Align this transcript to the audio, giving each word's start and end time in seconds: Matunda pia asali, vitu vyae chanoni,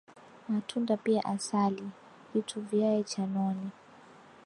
Matunda 0.49 0.97
pia 0.97 1.25
asali, 1.25 1.83
vitu 2.33 2.61
vyae 2.61 3.03
chanoni, 3.03 3.69